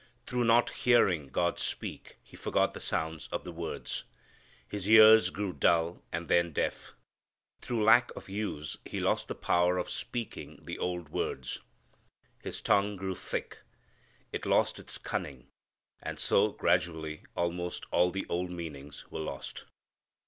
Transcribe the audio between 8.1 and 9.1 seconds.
of use he